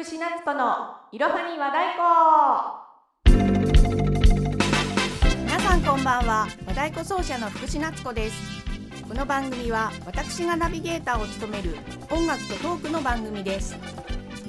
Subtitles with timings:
[0.00, 2.00] 福士夏子のいろはに和太鼓
[5.44, 6.46] 皆さんこんばんは。
[6.64, 8.34] 和太鼓奏者の福士夏子です。
[9.06, 11.76] この番組は私がナビゲーターを務める
[12.10, 13.76] 音楽とトークの番組です。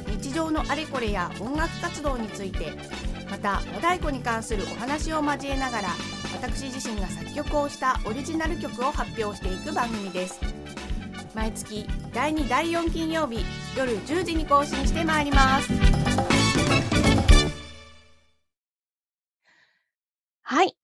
[0.07, 2.71] 日常のあれこれや音楽活動について
[3.29, 5.89] また和太鼓に関するお話を交えながら
[6.31, 10.39] 私自身が作曲をしたオリジナル曲を発表していく番組です。
[11.35, 13.45] 毎月第2第4金曜日
[13.77, 15.71] 夜10時に更新してまいります
[20.41, 20.75] はい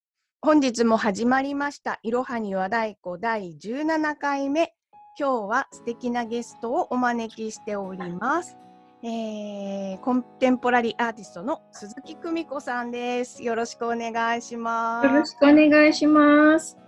[0.42, 4.74] 本日も始まりましたいろはに和太鼓第17回目
[5.20, 8.58] 今日は素敵なゲストをお招きしております
[9.04, 13.44] えー、コンテンポラリーアーティストの鈴木久美子さんです。
[13.44, 15.06] よろしくお願いします。
[15.06, 16.80] よろしくお願いします。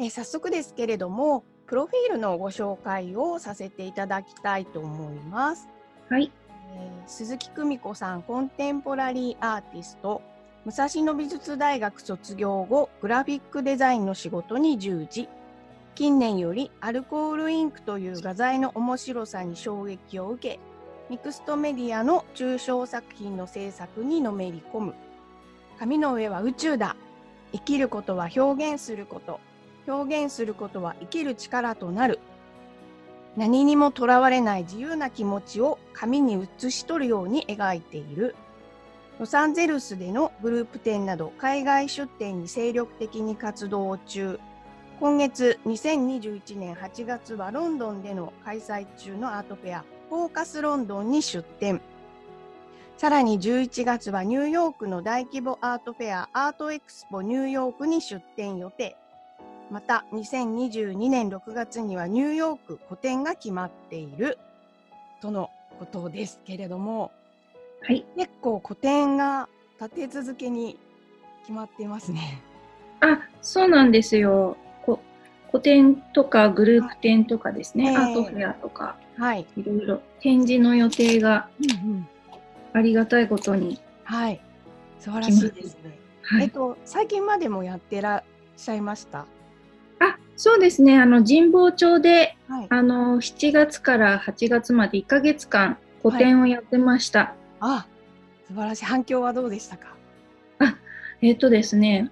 [0.00, 5.68] えー、早速ですけれども、プロフィールのご紹介をさせていただきたいと思います。
[6.08, 6.30] はい。
[6.74, 10.22] えー、鈴木久美子さん、コンテンポラリーアーティスト、
[10.64, 15.28] 武蔵野美術大学卒業後、グラフィックデザインの仕事に従事。
[15.96, 20.60] 近年よりアルコールインクという画材の面白さに衝撃を受け、
[21.08, 24.94] ミクストメディアの抽象作品の制作にのめり込む。
[25.78, 26.94] 紙の上は宇宙だ。
[27.52, 29.40] 生きることは表現すること。
[29.86, 32.18] 表現することは生きる力となる。
[33.36, 38.34] 何にもとらわれない自由な気持ちを紙に写し取るように描いている。
[39.18, 44.40] ロサンゼルスでのグループ展など海外出展に精力的に活動中。
[45.00, 51.80] 今月2021年8月はロンドンでの開催中のアートフェアフォーカスロンドンに出展。
[52.96, 58.96] さらに11月はニューヨークの大規模アートフェアアートエクスポニューヨークに出展予定。
[59.70, 64.38] また2022年6月にはニューヨーク個展が決まっている。
[65.20, 67.10] とのことですけれども、
[67.82, 69.48] はい、結構個展が
[69.80, 70.78] 立て続けに
[71.40, 72.42] 決まっていますね。
[73.00, 74.56] あ、そうなんですよ。
[74.82, 75.00] こ
[75.48, 80.02] 個展とかグループ展とかですね、えー、アートフェアとか、はい、いろいろ。
[80.20, 81.48] 展示の予定が
[82.72, 84.40] ありがたいことに、はい、
[84.98, 85.98] 素晴らしいですね。
[86.22, 88.22] はい、えっと最近までもやってらっ
[88.56, 89.26] しゃいました？
[90.36, 90.98] あ、そうですね。
[90.98, 97.20] あの神保町で、はい、あの7月から8月まで1ヶ月間個展をやってました。
[97.20, 97.86] はい、あ、
[98.48, 98.84] 素晴らしい。
[98.84, 99.96] 反響はどうでしたか？
[100.58, 100.76] あ、
[101.22, 102.10] えっ、とですね。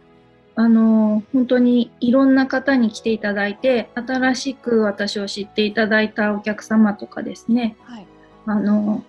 [0.57, 8.07] あの本当にいろんな方に来ていただいて新しく私を知っていただいたお客様とかですね、はい、
[8.47, 9.03] あの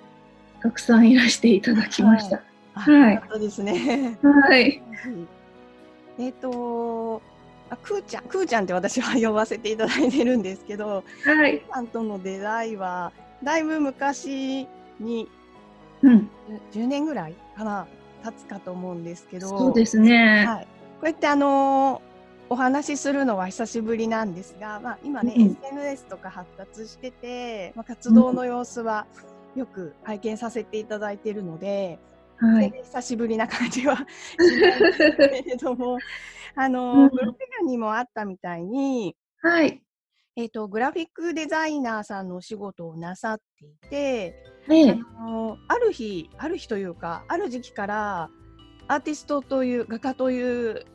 [0.64, 2.42] たくさんいらしていただきました。
[2.74, 4.18] はい、はい、ですね。
[4.24, 4.82] はい。
[6.18, 7.22] えっ、と
[7.70, 11.64] あくーちゃんくーちゃんって私は呼ばせていただいてるんですけど、はい。
[11.72, 13.12] さんとの出会いは
[13.44, 14.68] だいぶ昔
[15.00, 15.30] に、
[16.02, 16.30] うん、
[16.72, 17.88] 10年ぐらいかな
[18.24, 20.46] 経つかと思うんですけど、そうですね。
[20.46, 20.64] はい。
[20.66, 20.70] こ
[21.04, 29.06] うやってあのー、お話しするのは久しぶりなんですが、まあ、今ね、うん、SNS とか発達してて、まあ、活動の様子は
[29.56, 32.00] よく拝見させていただいているので、
[32.40, 34.02] うん、はい、久しぶりな感じはし
[34.62, 35.98] ないけれども
[36.56, 37.34] あのー、うん、ブロ
[37.66, 39.82] グにもあったみたいに、はい。
[40.38, 44.36] えーと、とグラフィックデザイナーさんのお仕事をなさっていて、
[44.70, 48.30] ええ、あのー、ある日ある日というかある時期から
[48.88, 50.86] アーティストという画家という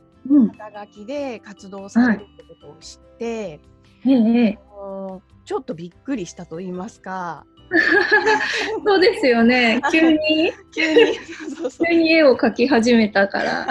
[0.58, 3.60] 肩書きで活動されるってことを知って、
[4.04, 4.58] はい、ええ、
[5.46, 7.46] ちょっとびっくりしたと言いますか。
[8.84, 9.80] そうですよね。
[9.90, 10.52] 急に？
[10.74, 11.18] 急に。
[11.78, 13.66] 急に絵を描き始めたから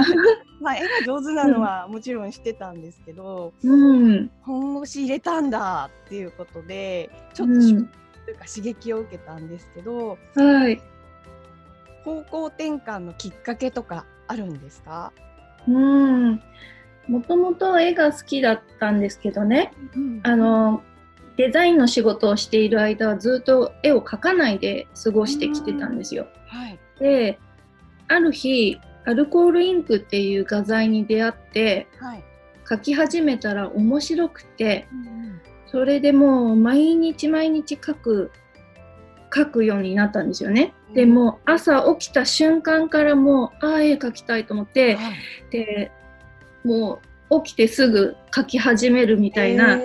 [0.59, 10.81] まあ絵が上手なのはもちろん知ってたんですけど、うん、本腰入れたんだっていうことでちょっと、うん、というか刺激を受けたんですけど、はい、
[12.03, 15.11] 方向転換のきっかけとかあるんですか？
[15.67, 16.41] うん。
[17.07, 20.83] もともと絵が好きだったんですけどね、うん、あの
[21.37, 26.27] デザインの仕事をしている間はずっと絵を描かないで過ごしてきてたんですよ。
[26.45, 27.39] はい、で
[28.09, 32.23] ある日アルコールインクっていう画材に出会って、はい、
[32.65, 38.31] 描き始めたら面白くて、うん、それでもう毎日毎日描く
[39.31, 40.73] 描くようになったんですよね。
[40.93, 45.13] でも朝起きた瞬間からもうああ絵描きたいと思って、はい、
[45.51, 45.91] で
[46.63, 46.99] も
[47.29, 49.77] う起きてすぐ描き始めるみたいな、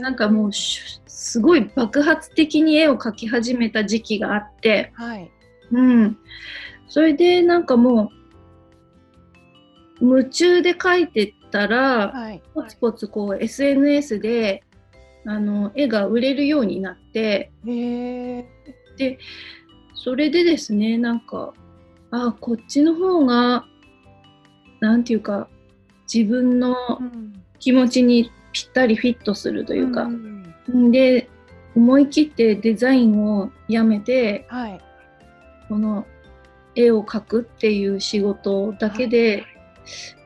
[0.00, 5.30] なんかもうすごい爆発的に絵を描き始めた時期があって、はい、
[5.70, 6.18] うん、
[6.88, 8.17] それでなんかもう
[10.00, 14.62] 夢中で描いてたら、はい、ポツポツこう SNS で
[15.26, 17.50] あの絵が売れるようになって
[18.96, 19.18] で
[20.08, 21.52] それでですね、なんか、
[22.10, 23.66] あこっちの方が、
[24.80, 25.48] なんていうか、
[26.12, 27.34] 自分のうん。
[27.58, 31.28] 気持ちにぴったりフィットするというか、んで、
[31.74, 34.80] 思い切ってデザインをやめて、はい。
[35.68, 36.06] この
[36.76, 39.44] 絵を描くっていう仕事だけで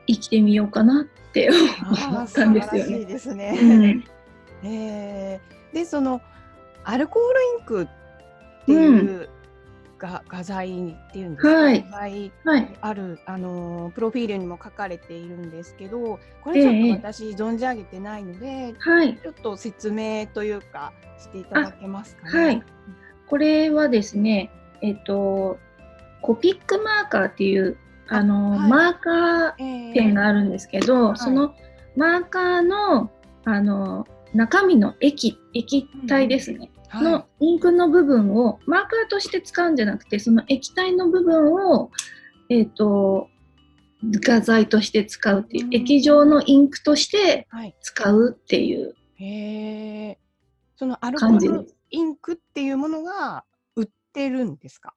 [0.07, 3.05] 生きてみようかなって思ったんですよね。
[3.05, 3.51] ですうね。
[3.87, 4.03] ん
[4.63, 6.21] えーでその
[6.83, 7.87] アルコールインクっ
[8.65, 9.29] ていう
[9.97, 12.77] が、画材っていうんですか、はい画材はい。
[12.81, 19.17] あるあのープロフィールにも書かれているんですけどこれちょっええと私存じ上げてないので、はい。
[19.17, 22.45] ちょっと説明というかしていただけますかね？
[22.45, 22.63] はい。
[23.27, 24.51] これはですね、
[24.81, 25.57] えっと、
[26.21, 27.77] コピックマーカーっていう、
[28.07, 31.53] あの、あはいマーカーえーペンがあるんですけど、いその
[31.95, 33.11] マーカーの、
[33.45, 36.59] あの、中身の液、液体ですね。
[36.89, 41.89] はいのインクの部分をマーカーとして使うんじゃなくてその液体の部分を、
[42.49, 43.29] えー、と
[44.03, 50.19] 画材として使うっていう、うん液状のインクとしてはい使うっていうへえ。
[50.75, 51.67] そのアルコール。
[51.89, 53.43] インクっていうものが
[53.75, 54.93] 売ってるんですか？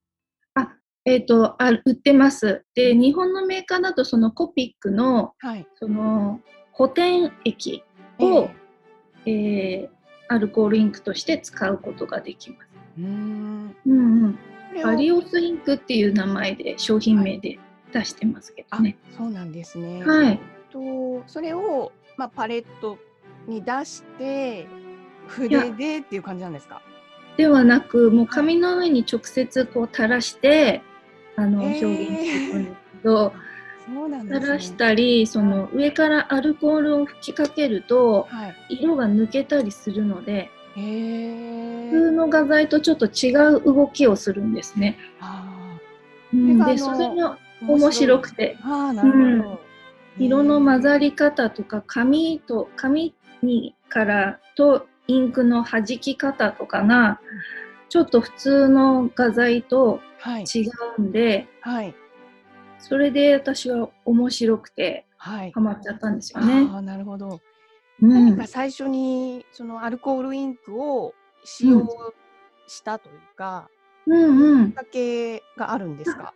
[1.07, 2.65] あえっ、とあ売ってます。
[2.75, 5.67] で日本のメーカーだとそのコピックのはい。
[5.77, 6.41] その
[6.73, 7.83] 補填液
[8.19, 8.51] を、
[9.25, 9.97] えー
[10.29, 12.69] アルコールインクとして使うことができます。
[12.99, 13.77] うーん。
[13.87, 17.61] うんうん、バリオスインクっていう名前で商品名で
[17.93, 20.05] 出してますけどあね。、そうなんですね。
[20.05, 20.41] はい。
[20.73, 22.99] とそれをまあパレット
[23.47, 24.67] に出して
[25.29, 26.83] 筆でっていう感じなんですか？
[27.37, 30.83] ではなくもう紙の上に直接こう垂らして
[31.37, 33.33] あの、表現してんですけど
[33.87, 34.41] そうなんですね。
[34.41, 38.77] 垂らしたりその上からアルコールを吹きかけるとはい。
[38.81, 40.51] 色が抜けたりするので。
[40.75, 44.99] 普通の画材とちょっと違う動きをするんですね。
[45.21, 45.79] あ
[46.35, 48.31] うん、でそれが面白く。
[48.31, 48.59] て。
[50.19, 51.11] 色の混ざり。
[51.11, 57.21] り方とか紙と紙にからとインクの弾き方とかが
[57.89, 60.43] ちょっと普通の画材とはい。
[60.45, 60.69] 違
[60.99, 61.95] うんではい。
[62.79, 65.61] それで私は面白くてはいハ。
[65.61, 66.69] マっちゃったんですよね。
[66.73, 67.41] ああ、なるほど。
[68.03, 71.87] うん何か、最初にそのアルコールインクを使用
[72.67, 73.71] したというか、
[74.07, 76.35] うんうんきっ、かけがあるんですか？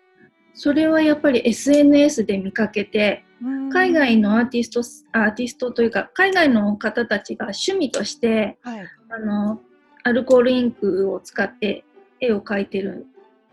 [0.55, 3.25] それはやっぱり SNS で見かけて
[3.73, 4.81] 海外のアーティスト
[5.19, 8.87] アーティストというか海外の方たちが趣味としてはい。
[9.11, 9.61] あの
[10.02, 11.85] アルコールインクを使って
[12.20, 13.06] 絵を描いてる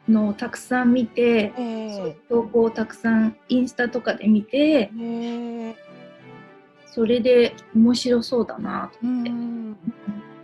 [0.08, 4.90] のをたくさん見て、えそういう投稿をたくさんインスタとかで見てえへ
[5.70, 5.76] え。
[6.86, 9.30] それで面白そうだなとう思って。
[9.30, 9.72] ん。
[9.72, 9.78] な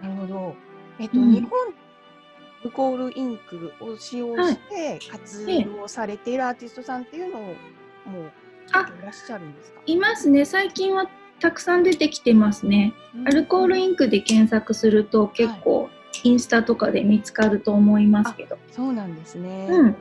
[0.04, 0.56] るほど。
[1.00, 7.56] えっと、うん日本アルコールインクを使用して活動をされているアーティストさんっていうのをもう
[8.72, 9.82] あいらっしゃるんですか？
[9.86, 11.10] いますね最近は
[11.44, 12.94] たくさん出てきてますね。
[13.26, 15.90] アルコールインクで検索すると結構
[16.24, 19.68] インスタとかで見つかると思いますけど、そうなんですね。
[19.70, 19.96] うん、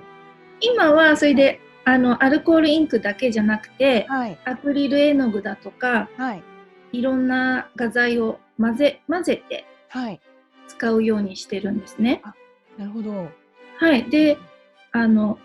[0.60, 6.42] 今はそれであのアルコールインクだけじゃなくてはいアクリル絵の具だとかはい
[6.92, 10.20] いろんな画材を混ぜ混ぜてはい。
[10.68, 12.22] 使うようにしてるんですね。
[12.78, 13.28] なるほど。
[13.80, 14.38] はい、で
[14.92, 15.40] あの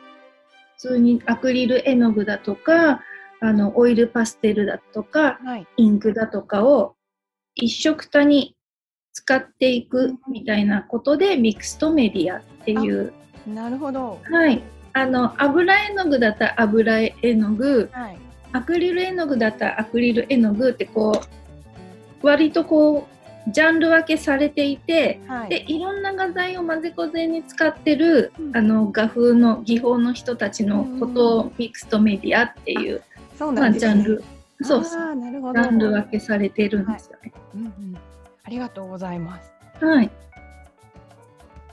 [0.75, 3.01] 普通にアクリル絵の具だとか
[3.39, 5.67] あのオイルパステルだとかはい。
[5.77, 6.95] インクだとかを
[7.55, 8.55] 一緒くたに
[9.13, 13.13] 使っていくみたいなことでミクストメディアっていう、
[13.47, 14.19] なるほど。
[14.23, 14.61] はい、
[14.93, 18.17] あの油絵の具だったら油絵の具はい。
[18.53, 21.21] アクリル絵の具だったらアクリル絵の具ってこ
[22.23, 23.07] う割とこ
[23.47, 25.49] うジャンル分けされていてはい。
[25.49, 34.23] でいろんな画材を混ぜこぜに使ってる、うんあの画風の技法の人たちのことをミクストメディアっていう、まあ、そうなんですねジャンル
[34.61, 35.67] そうそうなるほジど。
[35.67, 37.31] ャンル分けされてるんですよね。
[37.55, 37.97] うんうん。
[38.43, 39.51] ありがとうございます。
[39.85, 40.09] はい、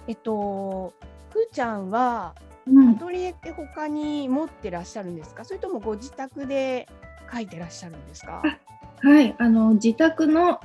[0.06, 0.92] えっと、
[1.30, 5.44] ふーちゃんはアうん、トリエって他に持ってらっしゃるんですか？
[5.44, 6.88] それともご自宅で
[7.33, 8.42] 書いてらっしゃるんですか？
[9.02, 10.61] はい、あの自宅の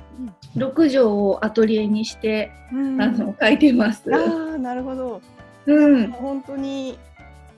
[0.56, 4.02] 6畳をアトリエにして、うんあの書いてます。
[4.14, 5.20] あーなるほど。
[5.66, 6.98] うん、本当に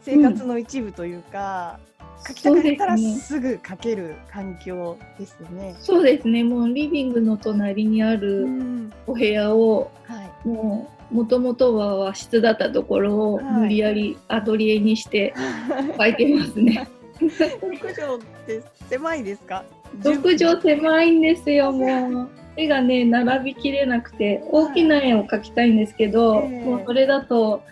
[0.02, 1.78] 生活の一部というか、
[2.26, 5.74] 書きたかったらですぐ書ける環境ですよね。
[5.80, 6.44] そうですね。
[6.44, 10.48] もうリビングの隣にあうるんお部屋を、はい。
[10.48, 15.34] もうもともとは和室だったところをはい無理やりアトリエにして
[15.98, 16.88] 書いてますね。
[17.20, 19.64] 6畳って狭いですか
[20.00, 21.72] ？6畳狭いんですよ。
[21.72, 27.62] もう絵がね並びきれなくて大きな絵を描きたいんですけど、ええもうそれだと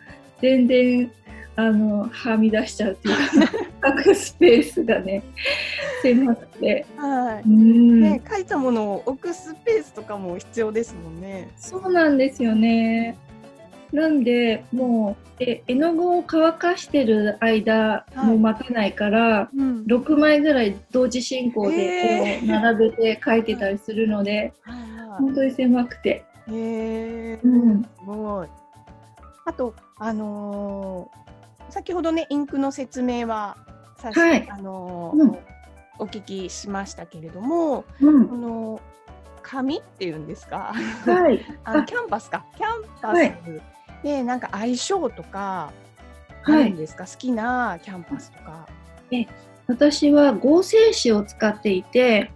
[0.40, 1.10] 全然
[1.56, 3.52] あのはみ出しちゃうっていうか
[3.88, 5.22] 書くスペースがね
[6.02, 7.48] 狭くて、はい。
[7.48, 11.48] うんね、書いたものを置くスペースとかも必要ですもんね。
[11.56, 13.16] そうなんですよね。
[13.92, 24.52] なんでもうえ絵の具を乾かしてる間はいもう待てないから、うん6枚ぐらい同時進行えでこう並べて書いてたりするので、
[25.18, 26.24] 本当に狭くて。
[26.48, 26.54] い。
[26.54, 26.56] へ
[27.32, 27.40] え。
[27.42, 28.48] うんすごい。
[29.46, 31.19] あと、あのー
[31.70, 33.56] 先ほどね、インクの説明は
[33.96, 34.48] さし、はい。
[34.50, 35.38] あのーうん。
[35.98, 38.28] お聞きしましたけれども、うん。
[38.28, 38.80] この
[39.42, 40.72] 紙っていうんですか、
[41.04, 43.36] はい、 あキャンパスか、キャンパはい。
[43.44, 45.72] スでなんか相性とか
[46.44, 48.66] あはい、るんですか、好きなキャンパスとか。
[49.66, 52.30] 私は合成紙を使っていて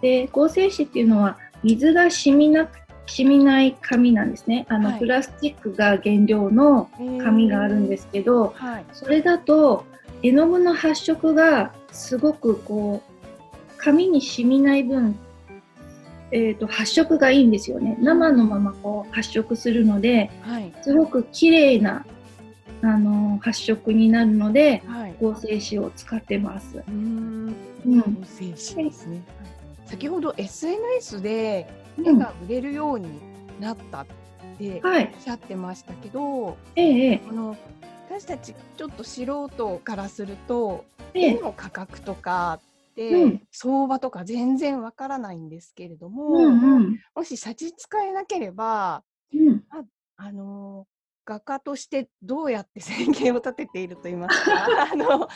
[0.00, 2.79] で合成紙っていうのは水が染みなく
[3.10, 6.90] 染みない紙なんですねあの、はいプラスチックが原料の
[7.22, 8.84] 紙があるんですけど、はい。
[8.92, 9.84] それだと
[10.22, 15.18] 絵の具の発色がすごくこう紙に染みない分、
[16.30, 20.72] えー、と発色がいいんですよね生のままこう発色するのではい。
[20.82, 22.04] すごく綺麗な
[22.82, 25.14] あの発色になるのではい。
[25.20, 26.82] 合成紙を使ってます。
[26.86, 27.54] うん
[27.86, 29.22] 合成紙ですね。
[29.86, 31.68] 先ほど SNS で
[32.04, 32.18] 絵うん。
[32.18, 33.08] が売れるように
[33.60, 34.06] なったっ
[34.58, 37.56] ておっはい、しゃってましたけど、えええあの
[38.08, 42.60] 私たちちょっと素人からすると絵の価格とかっ
[43.52, 46.98] 相場とか全然わからないんですけれども、うんうん。
[47.14, 49.02] もし差し支えなければ
[49.32, 49.62] うん。
[50.16, 50.86] あの
[51.24, 54.66] 画家としてどうやって生計を立てていると言いますか？
[54.92, 55.28] あの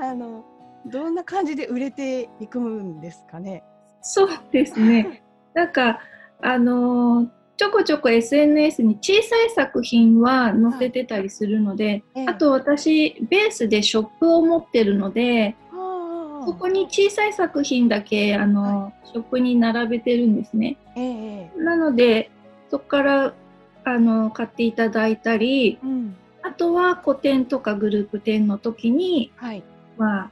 [0.00, 0.44] あの
[0.86, 3.64] どんな感じで売れていくんですかね？
[4.02, 5.21] そうですね。
[5.54, 6.00] なんか
[6.40, 7.28] あのー
[7.62, 12.26] ちょこちょこ SNS に小さい作品は載せてたりするので、ええ。
[12.26, 15.54] あと私ベースでショップを持ってるので、
[16.44, 20.76] そこに小さい作品だけあの、ショップに並べてるんですね。
[20.96, 22.32] ええなので
[22.68, 23.34] そこから
[23.84, 26.16] あの買っていただいたり、うん。
[26.42, 29.62] あとは個展とかグループ展の時にはい、
[29.96, 30.30] まあ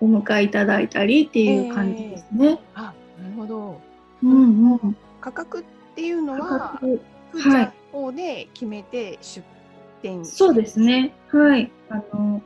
[0.00, 2.58] お迎えいただいたりっていう感じですね。
[2.74, 2.92] あ
[3.22, 3.85] なるほど
[4.22, 4.96] うんうん。
[5.20, 9.44] 価格っていうの価は格ふーちゃんの方で決めて出
[10.02, 11.14] 店そうですね。
[11.30, 11.70] はい。
[11.90, 12.42] あの、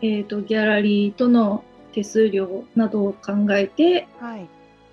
[0.00, 4.48] えっ、と、ギャラリーとの手数料などを考えてはい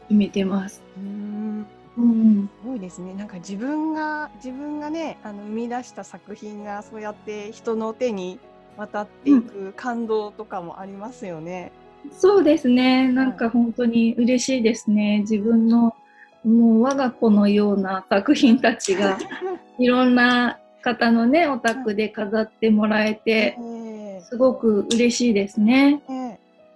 [0.10, 0.82] 決めてます。
[0.98, 1.66] うーん
[1.98, 2.50] うん。
[2.62, 8.40] すごいですねなんか自分が自分がねあの生み出した作品がそうやって人の手に
[8.78, 11.72] 渡っていく感動とかもありますよね。
[12.12, 13.08] そうですね。
[13.12, 15.20] なんか本当に嬉しいですね。
[15.20, 15.96] 自分の
[16.44, 19.18] もう我が子のような作品たちが
[19.78, 26.02] いろんな方のね、お宅で飾ってもらえて、えすごく嬉しいですね。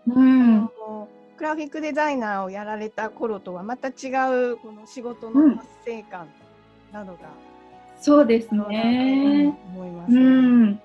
[0.07, 0.69] うん。
[0.87, 3.91] のグラフィックデザイナーをやられた頃とはまた違
[4.51, 6.27] うこの仕事の達成感
[6.91, 7.19] などが
[7.99, 9.57] そうですね。
[9.73, 10.13] 思います。
[10.13, 10.81] うん、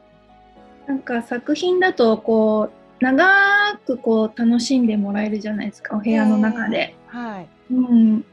[0.87, 7.49] なんか作品だとこう長くこう楽しんでもらえるじゃないですかお部屋の中で、はい。
[7.71, 8.25] うん、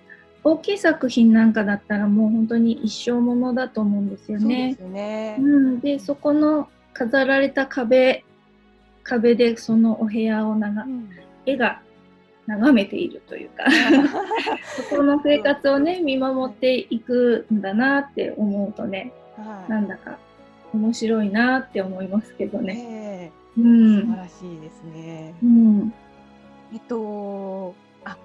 [0.43, 4.81] 大きい作品なんかだったらもう本当に一生ものだと思うんですよそうでねす。
[4.81, 5.37] よね。
[5.39, 8.23] うん、でそこの飾られた壁
[9.03, 11.09] 壁でそのお部屋をながうん
[11.45, 11.81] 絵が
[12.47, 13.65] 眺めているというか
[14.89, 20.17] そこの生活をね見守っていくんだなって思うとねはいなんだか
[20.73, 22.73] 面白いなって思いますけどね。
[22.73, 23.84] ねうえ素晴ん。
[24.45, 25.33] らしいですね。
[25.43, 25.93] うん。
[26.73, 27.73] えっと、
[28.03, 28.17] あ、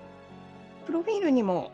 [0.86, 1.70] プロフィールにも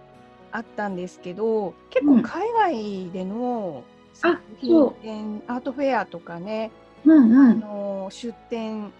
[0.52, 6.70] あったんですけど、結うん構海外でのあ作品展、アートフェアとかね、
[7.06, 7.60] あうんうん。
[7.60, 8.92] の出展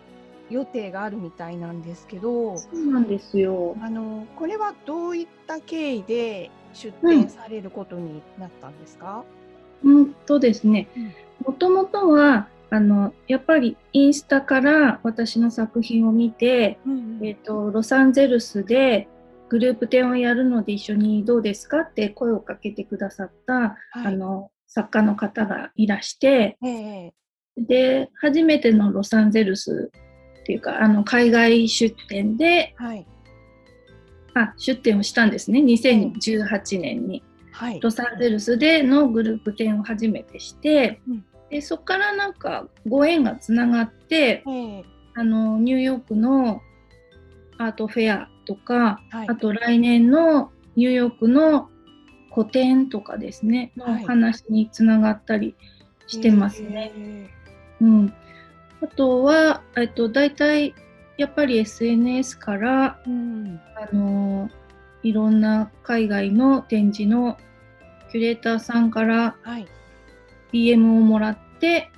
[0.50, 3.76] 予定があるみたいなんですけど、そうなんですよ。
[3.81, 9.25] あのこれはどういった経緯で出展されることになったんですか？
[9.83, 11.12] うんとですねうん。
[11.47, 19.08] もともとはあのやっぱりインスタから私の作品を見て、うんえっ、とロサンゼルスで
[19.49, 24.06] グループ展をやるので一緒にどうですかって声をかけてくださった、はい。
[24.06, 27.12] あの作家の方がいらして、ええ。
[27.56, 29.90] で初めてのロサンゼルス
[30.40, 33.06] っていうかあの海外出展ではい。
[34.35, 37.23] あ出展をしたんですね2018年に。
[37.52, 37.80] はい。
[37.80, 44.85] ロサンゼルスでのグループ展を初めてして、うんでそこからなんかご縁がつながってええ
[45.15, 46.61] あのニューヨークの
[47.59, 51.71] アートフェアとか、はいあと来年のニューヨークの
[52.31, 55.57] 個展とかですねのはい話につながったり
[56.07, 56.93] してますね。
[56.95, 57.31] へ
[57.81, 58.12] うん、
[58.83, 60.75] あとは、えっと、大体
[61.19, 63.61] やっぱり SNS から、ーうん。
[63.75, 64.50] あの
[65.03, 67.38] いろんな海外の展示の
[68.11, 69.67] キュレーターさんからはい。
[70.57, 71.91] DM をもらって、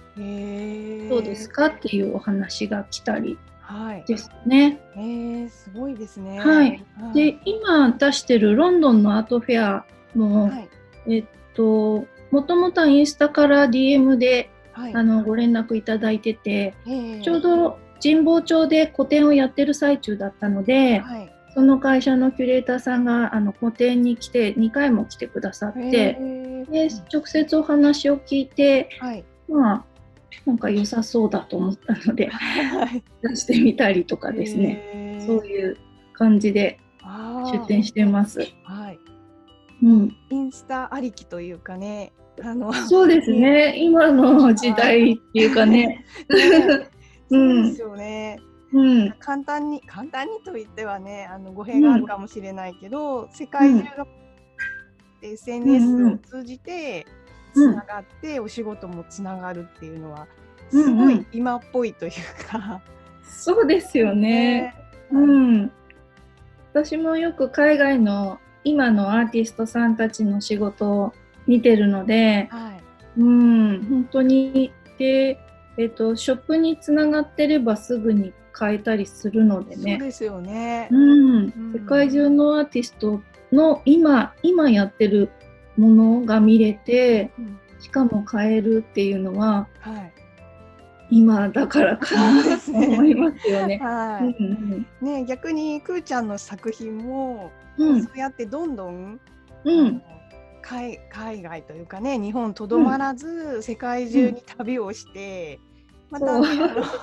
[1.08, 4.04] どうですかっていうお話が来たりはい。
[4.06, 4.80] ですね。
[4.96, 6.40] えー、すごいですね。
[6.40, 6.84] はい
[7.14, 9.84] で、今出してるロンドンのアートフェア
[10.14, 10.68] も、はい。
[11.06, 11.24] えっ
[11.54, 14.94] と、もともとはインスタから DM ではい。
[14.94, 21.34] あのご連絡いただいてて、えーちょうど神保町で個展をやってる最中だったので、はい。
[21.52, 26.16] その会社のキュレーターさんがあの個展に来て2回も来てくださって、
[26.70, 29.24] で直接お話を聞いてはい。
[29.48, 29.84] まあ
[30.44, 33.02] なんか良さそうだと思ったので はい。
[33.22, 35.76] 出してみたりとかですね、そういう
[36.12, 36.78] 感じで
[37.52, 38.40] 出展してます。
[38.64, 38.98] はい。
[39.82, 42.12] うん、インスタありきというかね。
[42.42, 42.72] あの。
[42.72, 46.04] そうですね今の時代っていうかね、
[47.30, 48.38] そうんですよね。
[48.72, 53.82] うん、簡単に簡単にと言ってはねあの語弊があるかもしれないけど、世界中
[55.22, 57.06] の SNS を通じて
[57.54, 60.26] つうんながって、お仕事もつながるっていうのは
[60.72, 62.12] うんすごうんい今っぽいという
[62.46, 62.82] か、
[63.22, 64.74] そうですよね。
[65.10, 65.72] うん、
[66.72, 71.12] 私もよく海外の今のアーティストさんたちの仕事を
[71.46, 73.20] 見てるので、はい。
[73.20, 75.38] うん、本当にで、
[75.78, 80.88] えっと、ショップにつながってればすぐに買えたりするのでそうね、ですよね。
[80.90, 81.46] うん。
[81.46, 81.72] ん。
[81.72, 83.22] 世界中のアーティスト
[83.52, 85.30] の今今やってる
[85.76, 87.58] ものが見れてうん。
[87.80, 90.12] しかも買えるっていうのははい。
[91.10, 93.78] 今だからかなと思いますよね。
[93.78, 97.88] はうんいね逆にくーちゃんの作品も、うん。
[97.90, 99.20] うんそうやってどんどん
[99.64, 100.02] うん。
[100.60, 105.60] 海海外というかね日本とどまらず、世界中に旅をして、
[106.10, 106.46] また、ね、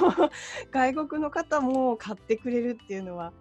[0.72, 3.34] 外国の方も買ってくれるっていうのは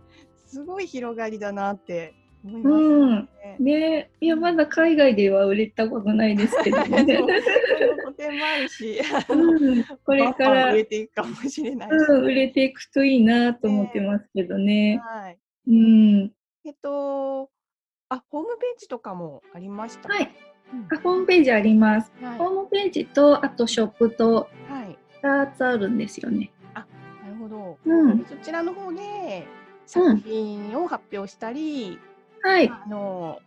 [0.46, 3.28] すごい広がりだなって思いますよね。
[3.58, 7.04] ねいやまだ海外では売れたことないですけどね。
[8.04, 11.92] 個展もあるし、あのうんこれから売れていくかもしれないし。
[11.92, 15.00] うん、売れていくといいなと思ってますけどね。
[15.02, 15.38] はい。
[15.66, 16.32] うん、
[16.64, 17.50] えっと、
[18.10, 20.08] あ、ホームページとかもありました。
[20.08, 20.30] はい、
[20.72, 22.12] うんあホームページあります。
[22.20, 22.38] はい。
[22.38, 24.98] ホームページとあとショップとはい。
[25.22, 26.50] 2つあるんですよね。
[26.74, 26.80] な
[27.30, 27.78] るほど。
[27.86, 29.46] うんそちらの方で
[29.86, 31.98] 作品を発表したり、
[32.44, 33.40] はい、あの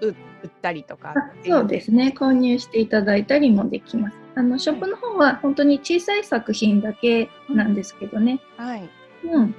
[0.00, 0.14] う売っ
[0.60, 1.14] たりとか
[1.46, 2.12] そうですね。
[2.16, 4.16] 購入していただいたりもできます。
[4.34, 8.40] あのショップの方は本当に小さい作品だけなんですけどね。
[8.56, 8.80] はい。
[8.80, 8.86] わ
[9.24, 9.58] うん、か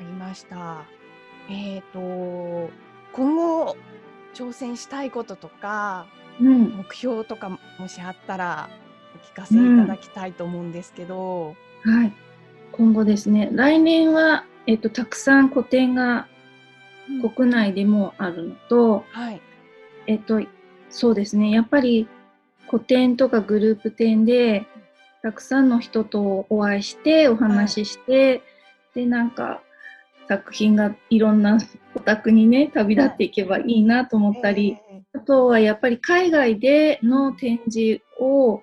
[0.00, 0.84] りました。
[1.50, 2.70] えっ、と
[3.12, 3.76] 今後
[4.34, 6.06] 挑戦したいこととか
[6.40, 8.70] うん、目標とかもしあったら
[9.14, 11.54] お聞かせいただきたいと思うんですけど。
[11.84, 12.12] はい。
[12.72, 16.26] 今後ですね、来年はえっとたくさん個展が
[17.20, 19.40] 国内でもあるのと、はい。
[20.06, 20.40] えっと、
[20.90, 22.08] そうですね、やっぱり
[22.66, 24.66] 個展とかグループ展で、
[25.22, 28.42] たくさんの人とお会いして、お話しして、
[28.94, 29.62] で、なんか、
[30.28, 31.58] 作品がいろんな
[31.94, 38.62] お宅にね、旅立っていけばいいなと思ったり、えあとはやっぱり海外での展示を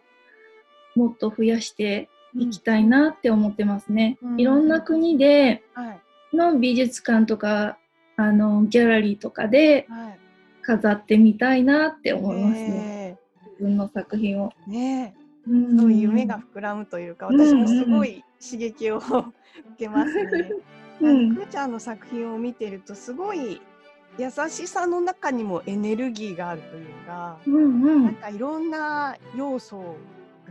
[0.96, 4.18] もっと増やしてーいきたいなって思ってますね。
[4.24, 4.40] うん。
[4.40, 6.36] いろんな国ではい。
[6.36, 7.78] の美術館とか、
[8.22, 10.20] あの、ギャラリーとかではい。
[10.62, 12.68] 飾ってみたいなって思いますね。
[12.68, 13.20] ね
[13.54, 14.52] 自分の作品を。
[14.68, 19.34] えねえうんそういう夢が膨らむというか、うん私もすごい刺激を 受
[19.78, 20.52] けますね。
[21.02, 23.62] うんくーちゃんの作品を見てるとすごい
[24.18, 29.86] 優しさの中にもエネルギーがあるというか、うんうんなんかいろんな要素が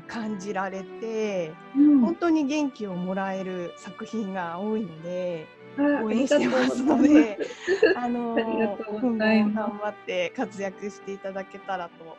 [0.07, 5.47] 感じられて、うん本当に元気をもらえる作品が多いので、
[5.79, 7.39] あ応援してますので、
[7.97, 12.17] あの今後頑張って活躍していただけたらと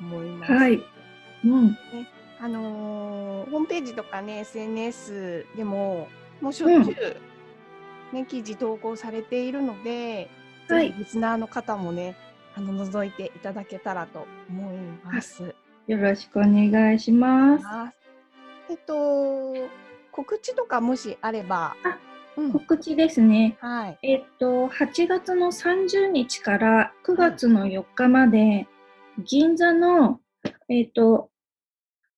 [0.00, 0.38] 思いま。
[0.38, 0.82] ますすはい。
[1.44, 1.76] うん。
[2.40, 6.08] あのーホームページとかね SNS でも
[6.40, 6.92] もうしょっちゅ
[8.12, 10.28] う、ね記事投稿されているので、
[10.68, 12.16] はいリスナーの方もね
[12.54, 15.54] あの覗いていただけたらと思います。
[15.86, 17.64] よろしくお願いします。
[17.66, 17.92] あ
[18.70, 19.54] えっと
[20.10, 21.98] 告知とかもしあれば、あ
[22.36, 23.56] うん、告知ですね。
[23.60, 28.66] はいえっと、8月の30日から9月の4日まで、
[29.18, 30.20] 銀座の、
[30.68, 31.30] えっと、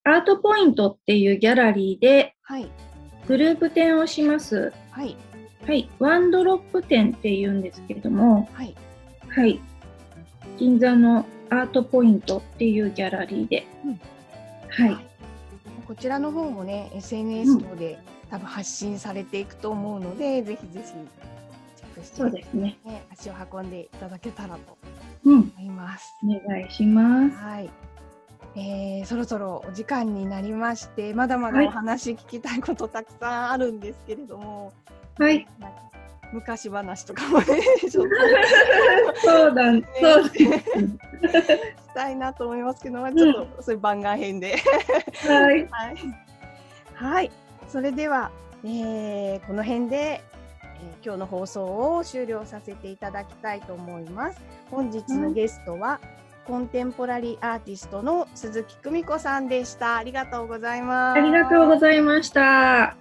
[0.05, 2.71] アートポイントっていうギャラリーではい
[3.27, 4.73] グループ展をします。
[4.91, 5.17] はい
[5.67, 5.89] はい。
[5.99, 8.75] ワンドロップ展っていうんですけども、はい
[9.29, 9.61] はい。
[10.59, 14.01] 銀座のアートポイントっていうギャラリーで、うん
[14.69, 15.07] はい。
[15.87, 17.99] こちらの方もね SNS 等で、
[18.31, 22.79] 多分発信されていくと思うので、ぜひぜひチェックして、そうですね。
[22.85, 24.79] ね、足を運んでいただけたらと
[25.25, 25.53] うん。
[25.57, 26.15] 思います。
[26.25, 27.37] お願いします。
[27.37, 27.71] はい。
[28.57, 34.73] えーそろそろお時間になりましてまだまだはいお話聞きたいことたくさんあるんですけれども、
[35.19, 35.47] はい。
[35.59, 35.79] なんか
[36.35, 37.47] 昔話とかもね
[37.89, 38.09] ちょっ
[39.25, 40.65] そうだ、ねそうです。
[41.23, 44.57] と したいなと思いますけど、まあちょっとそういう番外編で
[45.27, 45.69] はい。
[45.71, 45.97] はい、
[46.95, 47.31] はい、
[47.69, 48.33] それでは、
[48.65, 50.35] えーこの辺で、えー
[51.05, 51.65] 今日の放送
[51.97, 54.41] を終了させていただきたいと思います。
[54.71, 56.01] 本日のゲストは、
[56.47, 59.97] コンテンポラリーアーティストの鈴木久美子さんでした。
[59.97, 61.19] ありがとうございます。
[61.19, 62.97] ありがとうございました。